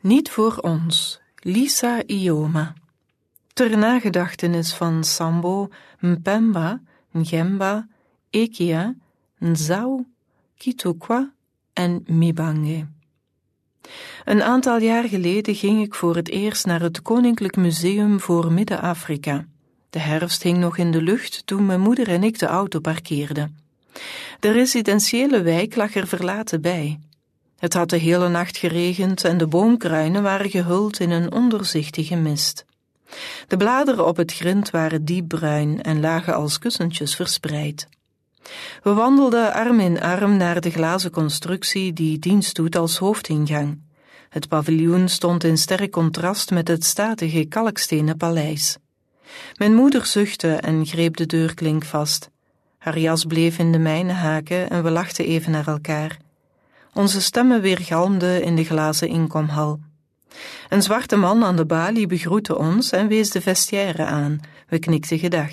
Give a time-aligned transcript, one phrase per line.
[0.00, 2.74] Niet voor ons, Lisa Ioma.
[3.52, 6.80] Ter nagedachtenis van Sambo, Mpemba,
[7.12, 7.88] Ngemba,
[8.30, 8.94] Ekia,
[9.38, 10.06] Nzau,
[10.56, 11.32] Kitukwa
[11.72, 12.86] en Mibange.
[14.24, 19.46] Een aantal jaar geleden ging ik voor het eerst naar het Koninklijk Museum voor Midden-Afrika.
[19.90, 23.58] De herfst hing nog in de lucht toen mijn moeder en ik de auto parkeerden.
[24.40, 26.98] De residentiële wijk lag er verlaten bij.
[27.60, 32.64] Het had de hele nacht geregend en de boomkruinen waren gehuld in een onderzichtige mist.
[33.48, 37.88] De bladeren op het grind waren diepbruin en lagen als kussentjes verspreid.
[38.82, 43.80] We wandelden arm in arm naar de glazen constructie die dienst doet als hoofdingang.
[44.28, 48.76] Het paviljoen stond in sterk contrast met het statige kalkstenen paleis.
[49.56, 52.30] Mijn moeder zuchtte en greep de deurklink vast.
[52.78, 56.18] Haar jas bleef in de mijne haken en we lachten even naar elkaar.
[56.94, 59.80] Onze stemmen weergalmden in de glazen inkomhal.
[60.68, 64.40] Een zwarte man aan de balie begroette ons en wees de vestiaire aan.
[64.68, 65.50] We knikten gedag.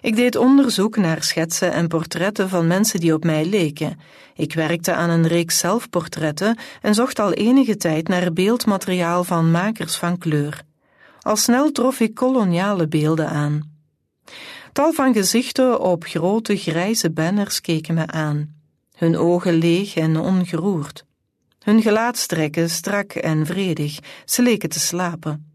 [0.00, 3.98] Ik deed onderzoek naar schetsen en portretten van mensen die op mij leken.
[4.34, 9.96] Ik werkte aan een reeks zelfportretten en zocht al enige tijd naar beeldmateriaal van makers
[9.96, 10.62] van kleur.
[11.20, 13.72] Al snel trof ik koloniale beelden aan.
[14.72, 18.54] Tal van gezichten op grote grijze banners keken me aan,
[18.94, 21.04] hun ogen leeg en ongeroerd.
[21.58, 25.52] Hun gelaatstrekken strak en vredig, ze leken te slapen.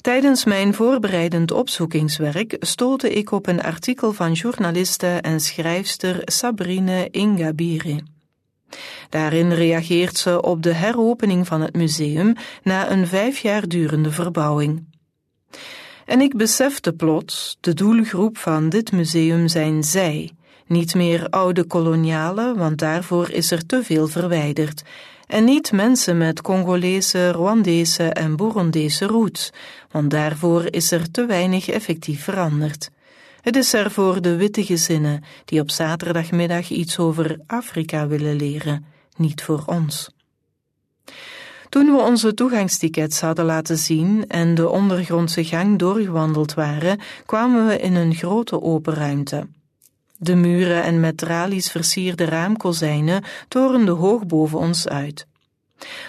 [0.00, 8.02] Tijdens mijn voorbereidend opzoekingswerk stootte ik op een artikel van journaliste en schrijfster Sabrine Ingabire.
[9.08, 14.84] Daarin reageert ze op de heropening van het museum na een vijf jaar durende verbouwing.
[16.04, 20.30] En ik besefte plots, de doelgroep van dit museum zijn zij,
[20.66, 24.82] niet meer oude kolonialen, want daarvoor is er te veel verwijderd,
[25.26, 29.50] en niet mensen met Congolese, Rwandese en Burundese roots,
[29.90, 32.90] want daarvoor is er te weinig effectief veranderd.
[33.40, 38.84] Het is er voor de witte gezinnen die op zaterdagmiddag iets over Afrika willen leren,
[39.16, 40.10] niet voor ons.
[41.68, 47.78] Toen we onze toegangstickets hadden laten zien en de ondergrondse gang doorgewandeld waren, kwamen we
[47.78, 49.46] in een grote open ruimte.
[50.24, 55.26] De muren en met tralies versierde raamkozijnen torenden hoog boven ons uit.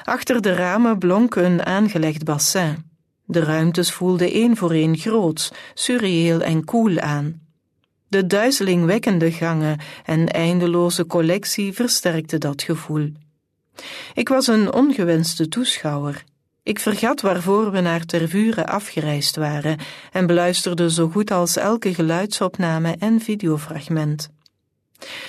[0.04, 2.92] Achter de ramen blonk een aangelegd bassin.
[3.26, 7.42] De ruimtes voelden één voor één groots, surreëel en koel aan.
[8.08, 13.12] De duizelingwekkende gangen en eindeloze collectie versterkte dat gevoel.
[14.14, 16.24] Ik was een ongewenste toeschouwer.
[16.66, 19.78] Ik vergat waarvoor we naar Tervuren afgereisd waren
[20.12, 24.30] en beluisterde zo goed als elke geluidsopname en videofragment.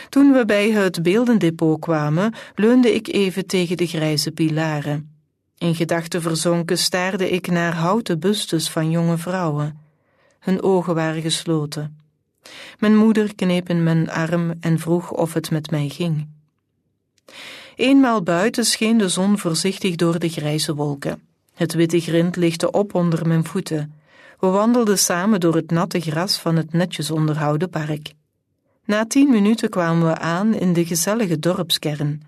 [0.09, 5.11] Toen we bij het beeldendepot kwamen, leunde ik even tegen de grijze pilaren.
[5.59, 9.79] In gedachten verzonken staarde ik naar houten bustes van jonge vrouwen.
[10.39, 11.99] Hun ogen waren gesloten.
[12.79, 16.29] Mijn moeder kneep in mijn arm en vroeg of het met mij ging.
[17.75, 21.26] Eenmaal buiten scheen de zon voorzichtig door de grijze wolken.
[21.57, 23.93] Het witte grind lichtte op onder mijn voeten.
[24.41, 28.13] We wandelden samen door het natte gras van het netjes onderhouden park.
[28.85, 32.23] Na tien minuten kwamen we aan in de gezellige dorpskern.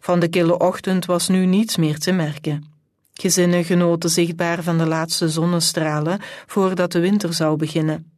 [0.00, 2.64] Van de kille ochtend was nu niets meer te merken.
[3.12, 8.12] Gezinnen genoten zichtbaar van de laatste zonnestralen voordat de winter zou beginnen.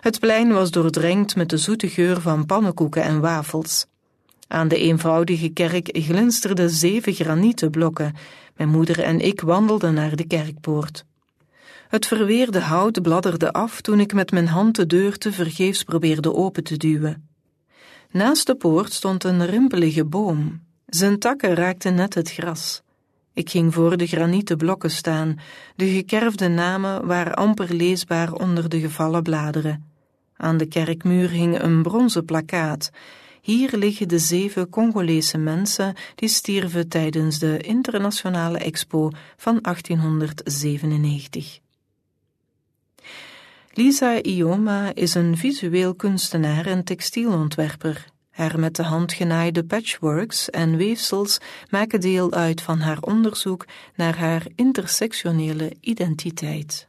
[0.00, 3.86] Het plein was doordrenkt met de zoete geur van pannenkoeken en wafels.
[4.48, 8.14] Aan de eenvoudige kerk glinsterden zeven granieten blokken.
[8.56, 11.04] Mijn moeder en ik wandelden naar de kerkpoort.
[11.88, 16.34] Het verweerde hout bladderde af toen ik met mijn hand de deur te vergeefs probeerde
[16.34, 17.28] open te duwen.
[18.10, 20.60] Naast de poort stond een rimpelige boom.
[20.86, 22.82] Zijn takken raakten net het gras.
[23.32, 25.38] Ik ging voor de granieten blokken staan.
[25.76, 29.84] De gekerfde namen waren amper leesbaar onder de gevallen bladeren.
[30.36, 32.90] Aan de kerkmuur hing een bronzen plakkaat.
[33.48, 41.60] Hier liggen de zeven Congolese mensen die stierven tijdens de internationale expo van 1897.
[43.72, 48.04] Lisa Ioma is een visueel kunstenaar en textielontwerper.
[48.30, 51.38] Haar met de hand genaaide patchworks en weefsels
[51.70, 56.87] maken deel uit van haar onderzoek naar haar intersectionele identiteit.